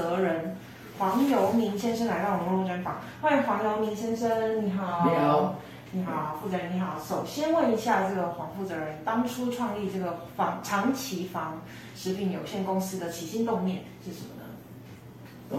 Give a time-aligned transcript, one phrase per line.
[0.00, 0.56] 责人
[0.98, 5.08] 黄游明先生来到我们录专访，欢迎黄游明先生，你好。
[5.08, 5.54] 你好。
[5.92, 6.96] 你好，负责人你好。
[7.04, 11.60] 首先问一下这个黄负责人，当初创立这个房长期房
[11.96, 15.58] 食品有限公司的起心动念是什么呢？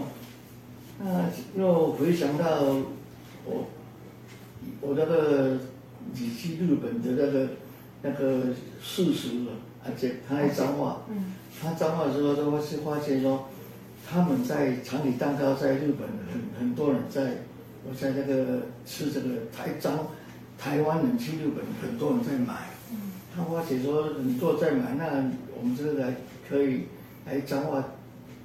[0.98, 2.46] 那又回想到
[3.44, 3.66] 我
[4.80, 5.58] 我那个
[6.14, 7.48] 你去日本的那个
[8.00, 9.32] 那个事实，
[9.84, 13.48] 而且他还脏话，嗯，他脏话的时候，都会是发现说，
[14.08, 17.38] 他们在长崎蛋糕在日本很很多人在，
[17.84, 20.06] 我在那个吃这个台彰。
[20.58, 22.70] 台湾人去日本，很多人在买。
[23.34, 25.06] 他发觉说，你做在买，那
[25.58, 26.14] 我们这个来
[26.48, 26.82] 可以
[27.26, 27.84] 来彰化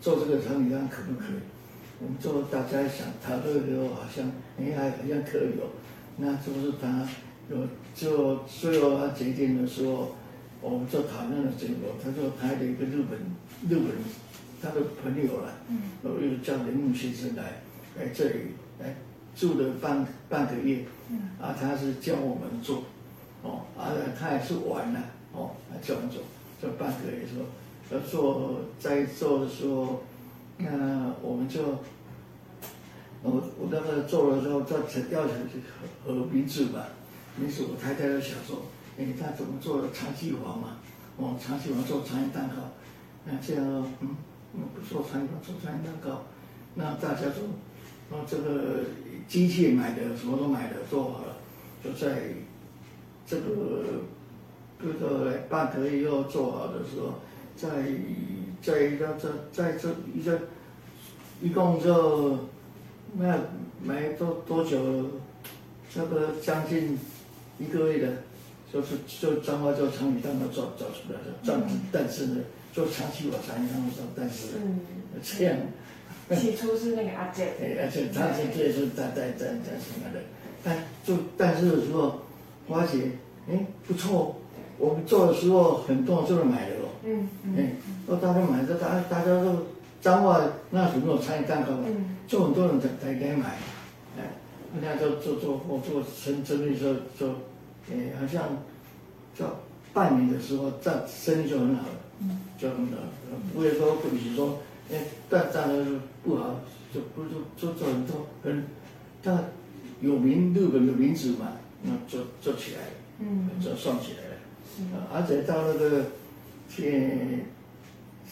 [0.01, 1.39] 做这个长期单，可不可以？
[1.99, 5.69] 我们做大家想，他这个好像哎还好像可以哦。
[6.17, 7.07] 那是不是他
[7.51, 10.15] 有就最后他决定的时候，
[10.61, 11.93] 我们就讨论了结果。
[12.03, 13.19] 他说他的一个日本
[13.69, 13.91] 日本
[14.61, 15.53] 他的朋友了，
[16.03, 17.61] 然后又叫林木先生来
[17.97, 18.39] 来这里
[18.79, 18.95] 来。
[19.35, 22.81] 住了半半个月，嗯啊，他是教我们做，
[23.43, 24.99] 哦，啊，他也是玩了，
[25.31, 26.23] 哦，他教我们做，
[26.59, 27.45] 做半个月说，
[27.91, 30.01] 要做在做的时候，
[30.57, 31.61] 那我们就，
[33.21, 35.35] 我我那个做的时候，叫成要成
[36.03, 36.87] 和和名字吧，
[37.35, 38.63] 名字我太太就想说，
[38.97, 40.77] 哎，他怎么做长期房嘛，
[41.17, 42.55] 哦，长期房做长期蛋糕，
[43.23, 44.15] 那这样，嗯，
[44.53, 46.23] 不做长期房做长期蛋糕，
[46.75, 47.41] 那大家都，
[48.09, 48.83] 那，这个。
[49.27, 51.35] 机器买的，什么都买的，做好了，
[51.83, 52.29] 就在
[53.25, 53.83] 这个
[54.81, 57.15] 这个半个月又做好的时候，
[57.57, 57.67] 在
[58.61, 60.39] 在一个这在这一个
[61.41, 62.39] 一共就
[63.17, 63.37] 那
[63.83, 64.79] 没多多久，
[65.93, 66.97] 这个将近
[67.59, 68.13] 一个月的，
[68.71, 71.61] 就是就彰化就长期蛋糕做做出来的，这样，
[72.07, 72.41] 但是呢，
[72.71, 74.47] 做长期我长期蛋糕做，但是
[75.21, 75.57] 这样。
[76.37, 80.21] 起初是那个阿姐，哎，而且他是这是在在在在什么的，
[80.63, 82.21] 但就但是的时候，
[82.67, 83.11] 花姐，
[83.49, 84.35] 哎，不错，
[84.77, 87.71] 我们做的时候很多人就是买的咯，嗯嗯，哎，
[88.07, 89.67] 都大家买的，大大家都
[90.01, 91.87] 彰化那时候参与蛋糕嘛，
[92.25, 93.55] 就很多人在在在买，
[94.17, 94.23] 哎，
[94.73, 97.27] 人家就做做做做生生意时候就，
[97.89, 98.43] 哎，好像
[99.37, 99.45] 就
[99.97, 102.97] 半年的时候这生意就很好了，嗯，就很好，
[103.51, 104.59] 不会说不比如说。
[104.89, 106.61] 哎，但当然不好，
[106.93, 108.63] 就不就做做很多很，
[109.21, 109.37] 他
[109.99, 116.05] 有名日本的名字嘛，那做做起来了，嗯，就算起来了，而且到那个，
[116.69, 117.43] 七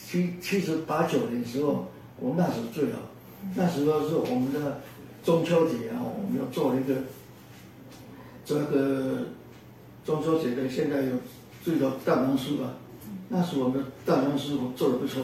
[0.01, 1.87] 七七十八九年的时候，
[2.21, 2.99] 我那时候最好，
[3.53, 4.79] 那时候是我们的
[5.25, 6.95] 中秋节啊，我们要做一个，
[8.45, 9.25] 做那个
[10.05, 11.15] 中秋节的，现在有
[11.65, 12.75] 最多蛋黄酥吧，
[13.27, 15.23] 那时我们蛋黄酥我做的不错。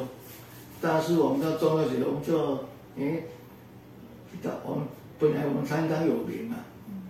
[0.81, 2.56] 但是我们到中秋节，我们就，
[2.97, 3.22] 哎，
[4.66, 4.88] 我们
[5.19, 6.56] 本来我们长江有名嘛，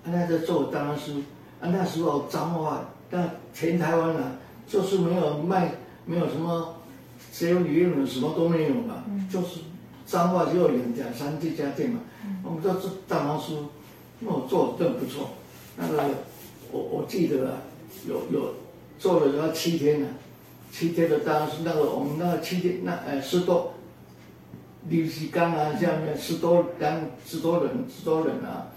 [0.03, 1.19] 啊，那在做蛋黄酥，
[1.61, 4.33] 啊，那时候彰化，但全台湾啊，
[4.67, 6.75] 就是没有卖，没有什么，
[7.31, 9.61] 只有鱼什么都没有嘛，就是
[10.05, 12.01] 彰化只有两家、三这家店嘛，
[12.43, 13.53] 我们都做蛋黄酥，
[14.19, 15.29] 那我做的更不错，
[15.77, 16.03] 那个
[16.73, 17.61] 我我记得啊，
[18.05, 18.53] 有有
[19.01, 20.07] 做了要七天呢。
[20.72, 23.73] 七天的当时那个我们那个七天那呃十多，
[24.88, 28.67] 六十缸啊，下面十多缸十多人十多人啊，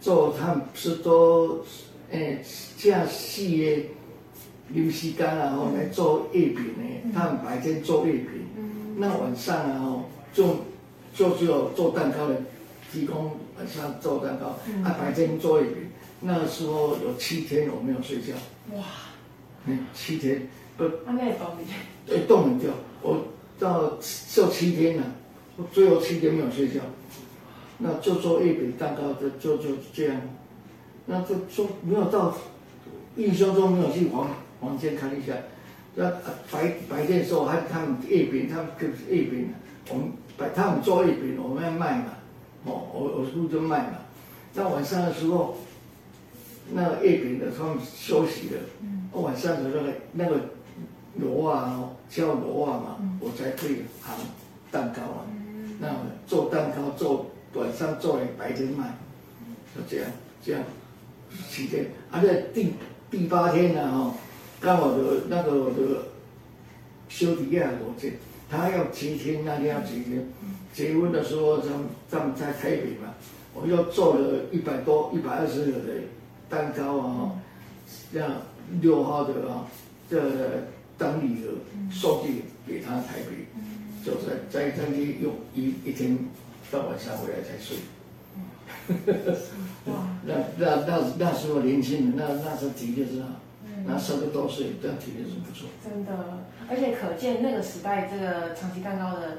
[0.00, 1.64] 做他们十多
[2.12, 2.38] 哎
[2.76, 3.82] 这样细的
[4.68, 8.46] 六十缸啊，然后来做月饼呢，他们白天做月饼，
[8.98, 10.58] 那晚上啊就
[11.12, 12.36] 就只有做蛋糕的
[12.92, 14.50] 提供晚上做蛋糕，
[14.84, 15.88] 啊白天做月饼，
[16.20, 18.34] 那个时候有七天我没有睡觉，
[18.76, 18.84] 哇，
[19.66, 20.48] 嗯七天。
[20.76, 21.74] 不，他那也冻不掉。
[22.06, 22.70] 对，冻很掉。
[23.02, 23.26] 我
[23.58, 23.98] 到
[24.32, 25.02] 就七天了，
[25.56, 26.80] 我最后七天没有睡觉。
[27.78, 30.20] 那就做月饼蛋糕的，就就这样。
[31.06, 32.36] 那就就没有到，
[33.16, 34.28] 印象中没有去房
[34.60, 35.32] 房间看一下。
[35.94, 36.10] 那
[36.52, 39.52] 白白天的时候还他们月饼，他们就是月饼，
[39.90, 42.04] 我们白他们做月饼，我们要卖嘛。
[42.64, 43.98] 哦，我我负责卖嘛。
[44.54, 45.56] 那晚上的时候，
[46.72, 48.60] 那个月饼的他们休息了。
[48.82, 48.97] 嗯。
[49.12, 50.40] 晚上的那个那个。
[51.20, 54.14] 螺啊，叫螺啊嘛，嗯、我才可以行
[54.70, 55.26] 蛋糕啊。
[55.26, 55.88] 嗯、那
[56.28, 58.94] 做蛋糕做晚上做，白天卖，
[59.74, 60.08] 就这样
[60.40, 60.62] 这样
[61.50, 61.86] 七天。
[62.12, 62.72] 而、啊、且第
[63.10, 64.14] 第八天呢，哈，
[64.60, 66.02] 刚好的那个我的
[67.08, 68.12] 兄弟啊，我这
[68.48, 70.24] 他要七天，那天要七天？
[70.42, 73.12] 嗯、结婚的时候，他们他们在台北嘛，
[73.54, 75.94] 我又做了一百多一百二十个的
[76.48, 77.32] 蛋糕啊，
[78.12, 78.30] 这样
[78.80, 79.66] 六号的啊，
[80.10, 80.20] 这。
[80.98, 81.52] 当礼盒
[81.92, 83.46] 送去给他台北，
[84.04, 86.18] 就在在在那用一一天
[86.72, 87.76] 到晚上回来才睡。
[89.84, 90.08] 哇！
[90.26, 93.28] 那那那那时候年轻人，那那时候体力是好，
[93.86, 95.68] 那三十多岁，这样体力是不错。
[95.84, 99.38] 真的，而且可见那个时代，这个长崎蛋糕的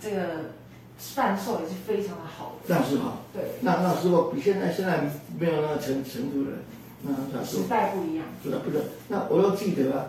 [0.00, 0.52] 这个
[0.98, 2.72] 贩售也是非常的好的。
[2.72, 3.22] 那是好。
[3.34, 3.42] 对。
[3.62, 6.58] 那那时候比现在现在没有那个程程度了。
[7.02, 7.62] 那那时候。
[7.62, 8.24] 时代不一样。
[8.42, 8.82] 是的，不是。
[9.08, 10.06] 那我又记得啊，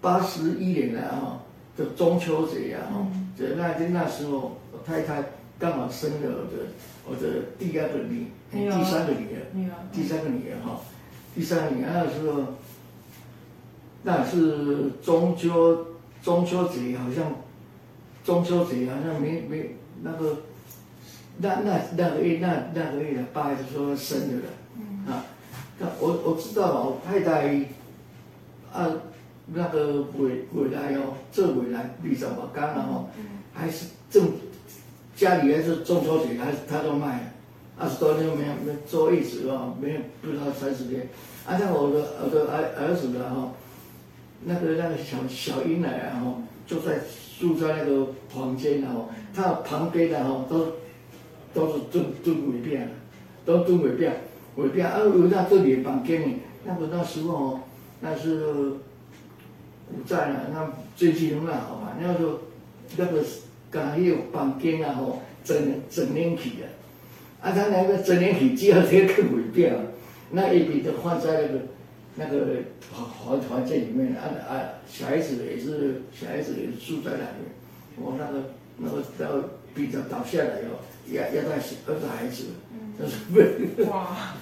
[0.00, 1.40] 八十一年来啊，
[1.76, 3.06] 就中秋节啊，
[3.38, 5.24] 就那天那时候我太太
[5.58, 6.66] 刚好生了我的
[7.08, 8.26] 我的第二个女。
[8.54, 9.42] 第三个女儿，
[9.92, 10.80] 第三个女儿哈，
[11.34, 12.54] 第三个女儿那时候，
[14.04, 15.88] 那是中秋
[16.22, 17.34] 中秋节，好像
[18.24, 19.74] 中秋节好像没没
[20.04, 20.36] 那个，
[21.38, 24.42] 那那那个月那那个月八月就说生的了，
[26.00, 27.56] 我我知道哦太太
[28.72, 28.90] 啊
[29.46, 33.08] 那个回回来哦，这回来比较嘛刚然后
[33.52, 34.30] 还是正
[35.16, 37.32] 家里还是中秋节还是他都卖。
[37.76, 41.08] 二十多天没有没有坐一直哦，没有不知道三十天。
[41.44, 43.50] 啊，像我的我的儿儿子的哦，
[44.44, 46.34] 那个那个小小婴儿啊，哈，
[46.68, 47.00] 就在
[47.40, 50.74] 住在那个房间然后，他旁边的哈都
[51.52, 52.88] 都是蹲蹲尾便，
[53.44, 54.22] 都蹲尾便
[54.56, 56.34] 尾便啊，有那这里房间呢，
[56.64, 57.60] 那个那时候
[58.00, 58.74] 那是
[59.88, 62.42] 古在了，那最近很好嘛，那个
[62.96, 63.24] 那个
[63.70, 65.56] 刚有房间啊，吼，整
[65.90, 66.66] 整年起的。
[67.40, 69.80] 啊，他那个整年起，第二天更尾变了，
[70.30, 71.60] 那一笔都放在那个
[72.16, 77.44] 那个房房房间里面，啊啊，小孩子也是小孩子也是住在那里，
[77.98, 82.44] 我那个那个到比较倒下来哦，要要带二个孩子，
[83.90, 84.34] 哇，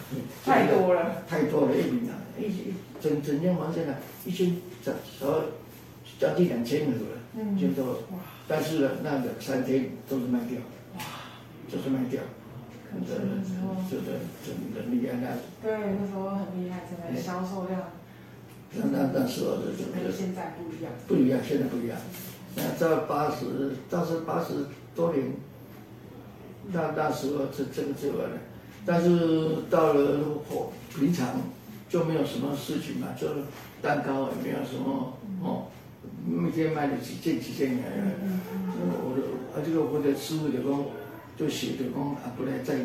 [0.44, 5.42] 太多了，太多了，一笔啊，一整整间房间啊，一千将少
[6.18, 10.58] 将近两千个了，嗯，就多，哇，但是呢，那两三天都是卖掉，
[10.96, 11.02] 哇，
[11.70, 12.20] 就是卖掉。
[12.94, 13.14] 那时
[13.64, 15.32] 候，真的，真的厉害那。
[15.62, 17.80] 对，那时候很厉害，真的销售量。
[18.74, 20.92] 那那那时候的，跟现在不一样。
[21.08, 21.96] 不一样，现在不一样。
[22.54, 25.24] 那在八十，当时八十多年，
[26.72, 28.38] 那那时候这这个这个的，
[28.84, 31.40] 但是到了火平常
[31.88, 33.26] 就没有什么事情嘛，就
[33.80, 35.66] 蛋糕也没有什么哦，
[36.26, 37.82] 每天卖了几件几件的。
[39.04, 39.22] 我的
[39.54, 40.84] 啊，这个我的师傅就讲。
[41.34, 42.76] 就写的讲啊，不来再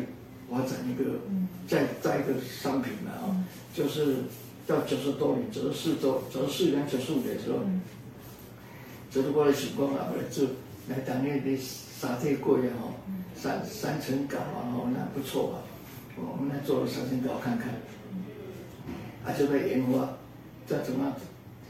[0.50, 1.20] 发展一个，
[1.68, 3.44] 再再一个商品嘛啊，嗯、
[3.74, 4.16] 就是
[4.66, 7.58] 到九十多年，九十四周，九十四年九十五年的时候，
[9.10, 10.46] 九十过来时光啊，来做
[10.88, 11.56] 来当那的
[11.98, 12.94] 沙特粿啊，
[13.34, 15.56] 三三层糕啊，那不错啊，
[16.16, 17.74] 我们来做了三层糕看看，
[19.24, 20.16] 啊，就在研发，
[20.66, 21.16] 再怎么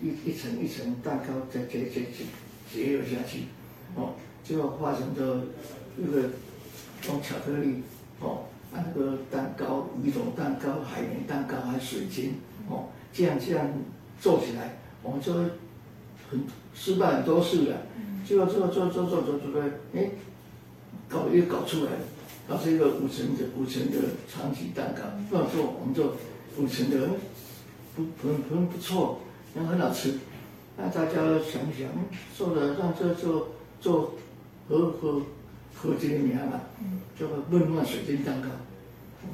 [0.02, 2.24] 一一层一层蛋糕再接接接
[2.70, 3.44] 接有下去，
[3.94, 4.14] 哦，
[4.44, 5.44] 最后化成的
[5.96, 6.28] 那个。
[7.06, 7.80] 用巧克力，
[8.18, 12.34] 哦，啊那个蛋糕，鱼种蛋糕、海绵蛋糕还水晶，
[12.68, 13.70] 哦，这样这样
[14.20, 16.44] 做起来，我们就很
[16.78, 17.76] 失败很多次了，
[18.24, 20.10] 结果做做做做做做的，哎，
[21.08, 21.98] 搞又搞出来了，
[22.48, 23.98] 搞出一个五层的五层的
[24.32, 26.12] 长崎蛋糕，这样做我们就
[26.56, 27.08] 五层的，
[27.96, 29.18] 不很很不错，
[29.56, 30.14] 也很好吃，
[30.76, 31.88] 那大家想想，
[32.36, 33.48] 做的让这做
[33.80, 34.14] 做
[34.68, 35.22] 和和。
[35.80, 36.60] 喝这个名嘛，
[37.16, 38.48] 叫做温暖水晶蛋糕，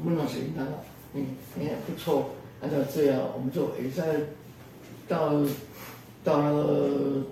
[0.04, 0.73] 温暖水晶蛋糕，
[1.14, 1.25] 嗯，
[1.59, 2.33] 也不错。
[2.61, 4.21] 按照这样，我们就也在
[5.09, 5.42] 到
[6.23, 7.23] 到那个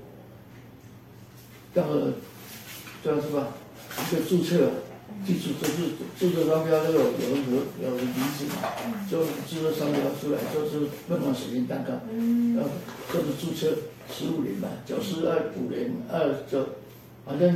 [1.75, 2.13] 那个
[3.03, 3.47] 到叫什么？
[4.11, 4.71] 一个注册，
[5.27, 9.07] 记住就是注册商标，这个有有有名字嘛？
[9.11, 12.57] 就注册商标出来就是温暖水晶蛋糕，嗯，
[13.13, 13.77] 就是注册
[14.11, 16.67] 十五年吧，九四二五年二九，
[17.25, 17.55] 好像。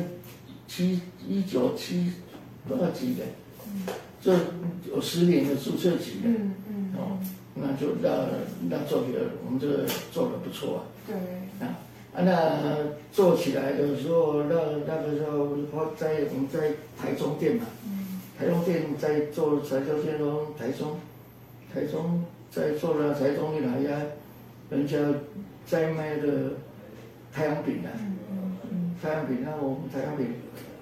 [0.69, 2.11] 七一九七
[2.69, 3.29] 多少几年？
[4.21, 4.37] 这
[4.91, 7.19] 有十年的注册期的，嗯嗯，哦，
[7.55, 8.27] 那就那
[8.69, 9.07] 那做的
[9.45, 10.83] 我们这个做的不错啊。
[11.07, 11.15] 对。
[11.65, 11.79] 啊
[12.17, 12.33] 啊，那
[13.13, 14.55] 做起来的时候，那
[14.87, 15.57] 那个时候
[15.97, 20.99] 在我们在台中店嘛，嗯，台中店在做材料店咯，台中，
[21.73, 24.01] 台中在做了台中的哪家，
[24.71, 24.97] 人家
[25.67, 26.55] 在卖的
[27.33, 27.93] 太阳饼啊，
[29.03, 30.27] 太阳饼，那我们太阳饼。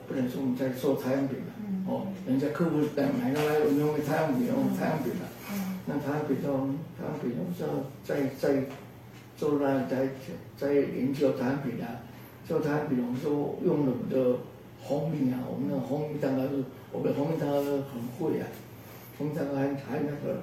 [0.06, 5.24] 不能说我们在做太阳饼了，哦，人家客户来买过来，我们用太阳饼，用太阳饼了，
[5.86, 6.52] 那太阳饼都
[6.92, 7.64] 太阳饼都是
[8.04, 8.64] 在在
[9.36, 10.08] 做那在
[10.56, 12.00] 在研究太阳饼啊，
[12.46, 14.38] 做太阳饼我们说用了我们的
[14.82, 16.62] 红米啊，我们的红米蛋糕是，
[16.92, 18.46] 我们的红米蛋糕很贵啊，
[19.18, 20.40] 红米蛋糕还还那个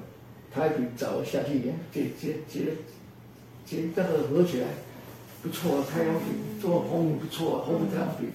[0.53, 2.74] 太阳饼找下去，结结结
[3.65, 4.67] 结这个合起来
[5.41, 8.29] 不错，啊太阳饼做红米不错，啊红米太阳饼。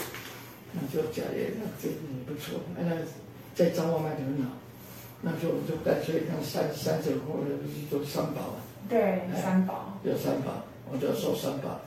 [0.79, 2.85] 那就家里那这个也不错，那
[3.55, 4.51] 在彰化卖的很好，
[5.23, 8.61] 那就就干脆让三三者或者是做三宝啊。
[8.89, 9.99] 对，三宝。
[10.03, 11.81] 有三宝，我就说三宝，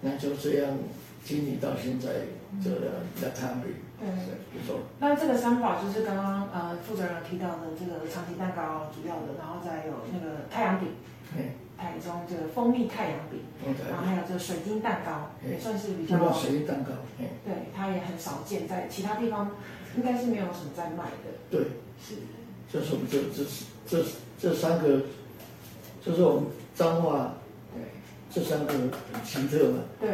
[0.00, 0.76] 那就这样
[1.24, 2.08] 经营到现在，
[2.62, 3.70] 这个在摊饼。
[3.98, 4.06] 对，
[4.52, 4.80] 不错。
[4.98, 10.88] 那这个三宝就是刚刚呃负责人提到的这个长崎蛋糕主要的，然后再有那个太阳饼。
[11.34, 11.52] 对。
[11.76, 13.40] 台中这个蜂蜜太阳饼，
[13.90, 16.32] 然后还有这个水晶蛋糕，也算是比较。
[16.32, 19.50] 水晶蛋糕，对，它也很少见，在其他地方
[19.96, 21.34] 应该是没有什么在卖的。
[21.50, 21.60] 对，
[22.00, 22.14] 是。
[22.72, 23.44] 这是我们这这
[23.86, 24.04] 这
[24.38, 25.02] 这三个，
[26.04, 26.44] 这是我们
[26.74, 27.34] 彰化，
[27.72, 27.82] 对，
[28.30, 28.90] 这三个很
[29.24, 29.78] 奇特嘛。
[29.98, 30.10] 对。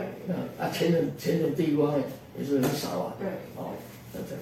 [0.59, 1.95] 啊，前种前种地方
[2.39, 3.15] 也是很少啊。
[3.19, 3.29] 对。
[3.57, 3.73] 哦，
[4.13, 4.37] 那这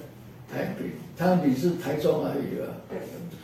[0.53, 2.77] 太阳饼，太阳饼是台中而已啊。
[2.87, 2.99] 对。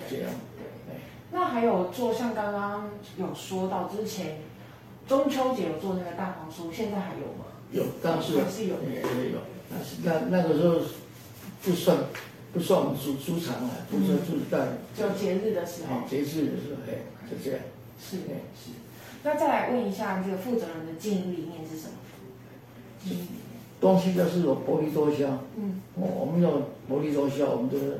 [0.07, 0.31] 这样。
[0.55, 0.95] 对
[1.31, 4.37] 那还有做像刚刚有说到之前
[5.07, 7.45] 中秋节有做那个蛋黄酥，现在还有吗？
[7.71, 9.39] 有，当时还是有，也也有。
[9.69, 10.75] 那是那那个时候
[11.63, 11.97] 不算
[12.53, 14.77] 不算我们出出场啊，不算出在。
[14.95, 16.07] 就节日的时候。
[16.07, 17.59] 节日的时候，哎，就这样。
[17.99, 18.71] 是的是。
[19.23, 21.93] 那再来问一下，这个负责人的经营理念是什么？
[23.09, 23.27] 嗯，
[23.79, 25.43] 东西都是有薄利多销。
[25.57, 25.81] 嗯。
[25.95, 26.51] 我我们要
[26.87, 27.99] 薄利多销，我们的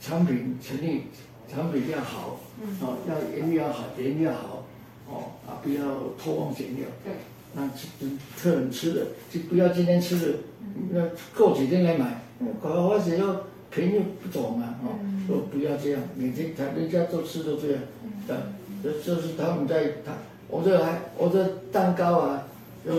[0.00, 1.04] 产品成立。
[1.50, 4.66] 产品要好，嗯哦，要原料好，原料好，
[5.08, 5.82] 哦，啊，不要
[6.22, 6.84] 偷工减料。
[7.02, 7.14] 对。
[7.54, 7.66] 那
[8.36, 10.38] 客人吃的就不要今天吃的，
[10.90, 12.20] 那过几天来买，
[12.60, 17.80] 搞或者要便宜不走嘛，哦，说不要这样，每天他人家都吃都这样，
[18.26, 18.36] 对，
[18.82, 20.12] 这这是他们在他，
[20.48, 22.44] 我这还我这蛋糕啊，
[22.86, 22.92] 就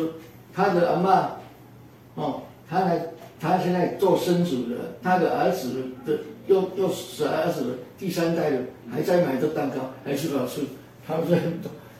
[0.53, 3.07] 他的阿嬷，哦，他来
[3.39, 6.19] 他现在做生主的，他的儿子的。
[6.49, 8.57] 又又是儿子第三代的
[8.91, 10.63] 还在买这蛋糕，还是好吃。
[11.05, 11.37] 他们说，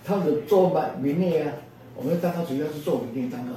[0.04, 1.54] 他们做买明内啊，
[1.96, 3.52] 我们蛋糕主要是做明内蛋糕。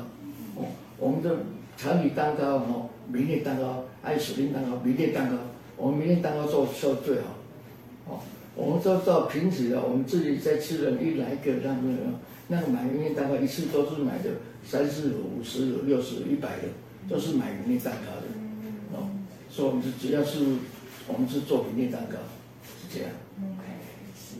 [0.61, 0.67] 哦，
[0.99, 1.31] 我们的
[1.79, 5.37] 长米蛋糕哦，明内蛋糕，爱士林蛋糕，明内蛋糕，
[5.79, 7.23] 我们明内蛋糕做做最好。
[8.09, 8.21] 哦，
[8.55, 11.81] 我们做到平时的，我们自己在吃的，一来个那个
[12.49, 14.31] 那个买明内蛋糕一次都是买的
[14.65, 16.69] 三四五十六十一百的，
[17.09, 18.99] 都是买明内蛋糕的。
[18.99, 19.09] 哦，
[19.51, 20.45] 所以我们是只要是。
[21.09, 22.17] 我们是做明内蛋糕，
[22.65, 23.11] 是这样。
[23.43, 23.67] OK，
[24.17, 24.37] 是。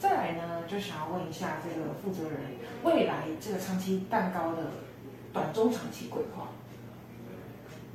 [0.00, 2.40] 再来呢，就想要问一下这个负责人，
[2.82, 4.70] 未来这个长期蛋糕的
[5.34, 6.48] 短中长期规划。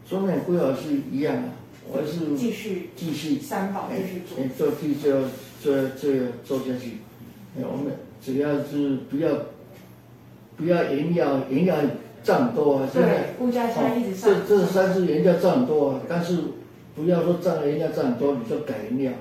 [0.07, 1.49] 中长规划是一样的，
[1.87, 5.09] 我是继续继续三宝继续做，做继续
[5.71, 6.11] 要做
[6.43, 6.97] 做做下去。
[7.57, 9.29] 我们只要是不要
[10.57, 11.77] 不要原料原料
[12.23, 16.39] 涨多啊，现在物价现在一直上，这这三次原料涨多啊，但是。
[16.95, 19.11] 不要说涨了人家赚很多，你就改原料，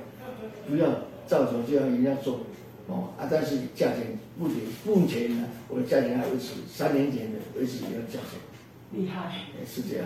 [0.69, 0.87] 不要
[1.27, 2.41] 照着这样人家做，
[2.87, 8.39] 哦啊，但是价钱目前目前呢，我的价钱还维持三年前的维持一个价钱，
[8.93, 10.05] 厉害，是这样，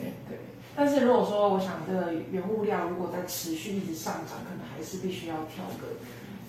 [0.00, 0.38] 对对。
[0.76, 5.96] 但是如果说我想这个原物料如果在持续一直上涨，可能还是必须要调个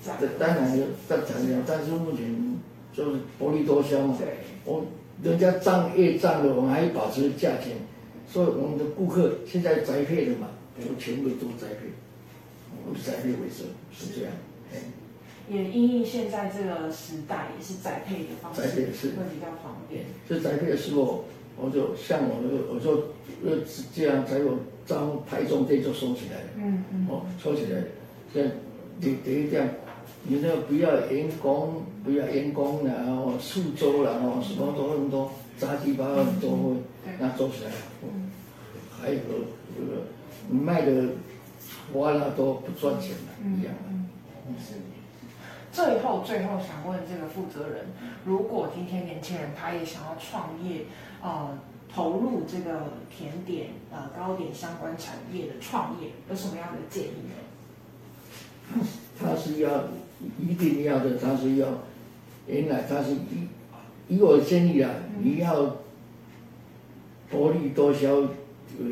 [0.03, 0.17] 价。
[0.19, 2.60] 这当然要再涨价，但是目前
[2.91, 4.86] 就是薄利多销嘛，对，我
[5.24, 7.77] 人家涨越涨了，我们还保持价钱。
[8.29, 11.88] 所以我们的顾客现在宅配的嘛，就全部都宅配，
[12.86, 14.34] 我们宅配为生，是这样。
[15.49, 20.05] 也因应现在这个时代，也是宅配的方式，宅配是会比较方便。
[20.27, 21.25] 这宅配的时候，
[21.55, 23.13] 我就像我那个，我就
[23.43, 23.63] 呃
[23.93, 26.47] 这样才有张台中店就收起来了。
[26.57, 27.07] 嗯嗯。
[27.09, 27.81] 哦，收起来，
[28.33, 28.51] 这样
[28.99, 29.75] 第第一点，
[30.23, 36.75] 你那个不要员工，不要员工然后数周然后什么都那么多杂七八糟都会。
[37.19, 37.71] 那做起来，
[38.03, 38.29] 嗯，
[38.99, 39.19] 还有
[39.73, 40.03] 这个
[40.51, 41.07] 卖的
[41.93, 43.89] 花了都不赚钱了，一样的。
[43.89, 44.73] 嗯，是。
[45.77, 47.86] 最后，最后想问这个负责人，
[48.25, 50.86] 如果今天年轻人他也想要创业，
[51.22, 51.55] 呃，
[51.93, 57.29] 投入这个甜点呃糕点相关产业的创业，有什么样的建议
[58.74, 58.81] 呢？
[59.19, 59.84] 他是要
[60.39, 61.67] 一定要的，他是要
[62.48, 63.48] 原来他是以
[64.07, 65.75] 以我的建议啊，你要。
[67.29, 68.29] 薄利多销有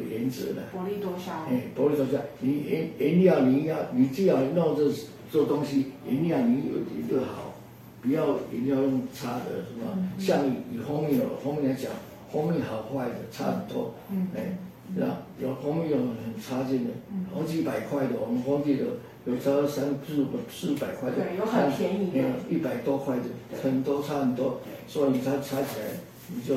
[0.09, 0.63] 原则的。
[0.73, 1.31] 薄利多销。
[1.49, 4.91] 哎，薄利多销，你原原料你要，你既要弄这
[5.31, 7.53] 做东西，原料你有一个好，
[8.01, 9.91] 不要一定要用差的，是吧？
[9.95, 11.91] 嗯、像以蜂蜜有蜂蜜来讲，
[12.31, 13.93] 蜂蜜好坏的差很多。
[14.11, 14.27] 嗯。
[14.35, 14.57] 哎，
[14.95, 15.23] 是吧？
[15.39, 16.91] 有蜂蜜有很差劲的，
[17.33, 18.85] 好几百块的，我们蜂蜜的
[19.25, 21.17] 有时候三四四百块的。
[21.17, 22.19] 对，有很便宜的。
[22.49, 23.23] 一百多块的，
[23.63, 25.87] 很多差很多，所以它差起来
[26.33, 26.55] 你就。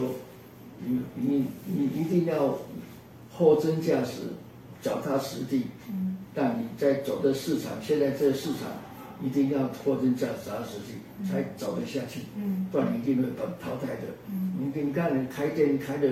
[0.80, 2.56] 你你你一定要
[3.36, 4.28] 货真价实，
[4.80, 5.64] 脚踏实地。
[5.90, 6.17] 嗯。
[6.34, 8.68] 但你在走的市场，现在这个市场
[9.22, 12.20] 一定要货真价实、实地，才走得下去。
[12.36, 12.66] 嗯。
[12.70, 14.02] 不然你一定会被淘汰的。
[14.30, 14.72] 嗯。
[14.74, 16.08] 你你看，你开店开的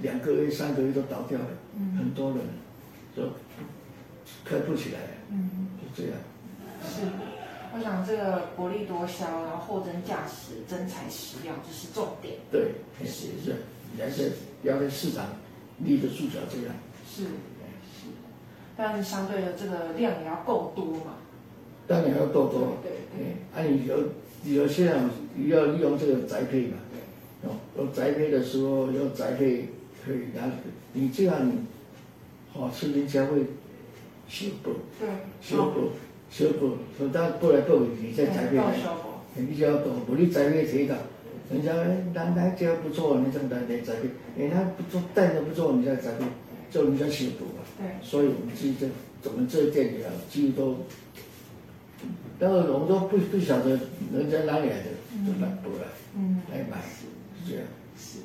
[0.00, 1.46] 两个月、三个月都倒掉了，
[1.76, 2.40] 嗯、很多人
[3.16, 3.22] 就
[4.44, 4.98] 开不起来，
[5.30, 6.18] 嗯，就这样。
[6.82, 7.02] 是，
[7.74, 12.34] 我想这个薄利多销，然后货真价实、真材实料，这是重点。
[12.50, 12.72] 对，
[13.04, 13.56] 是是，
[14.00, 14.30] 而且
[14.62, 15.26] 要在市场
[15.78, 16.74] 立得住脚，这样。
[17.08, 17.24] 是，
[18.76, 21.14] 但相对的这个量也要够多嘛。
[21.86, 23.36] 当然要够多，对对。
[23.54, 25.10] 哎，啊，你有有些人
[25.46, 26.76] 要利用这个宅配嘛？
[27.44, 29.68] 哦，有宅配的时候要宅配
[30.04, 30.50] 可以拿，
[30.92, 31.34] 你这样，
[32.52, 33.44] 好，是人家会
[34.28, 35.08] 修补，对，
[35.40, 35.90] 修补。
[36.30, 38.74] 修补，从他过来过去，你再宅配来，
[39.34, 40.96] 你就要懂，不你宅配谁的？
[41.50, 46.24] 人家哎，男的这样不错，你这样来宅配，人家不做，带的不做，你再宅配，
[46.70, 47.61] 就人家修补嘛。
[47.82, 48.88] 对，所以我们自己这，
[49.28, 50.76] 我们这店里啊，几乎都，
[52.38, 53.70] 但是我们都不不晓得
[54.12, 54.90] 人家哪里来的，
[55.26, 57.06] 就买过来，嗯，来买，是
[57.44, 57.66] 这样。
[57.98, 58.20] 是，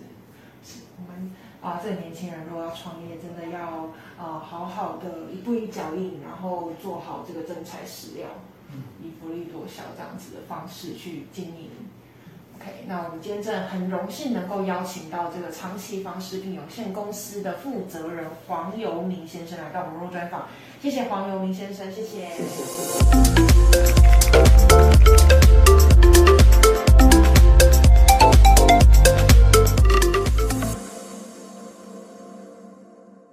[0.64, 1.32] 是我们。
[1.60, 8.28] 啊，这个年轻人如果要创业，真的要呃好好的一步一脚印，然后做好这个真材实料，
[9.02, 11.72] 以福利多销这样子的方式去经营。
[12.60, 20.48] OK，那我们今天真的很荣幸能够邀请到这个长期房食品有限公司的负责人黄尤明先生来到我们肉专访，
[20.82, 22.30] 谢谢黄尤明先生，谢谢。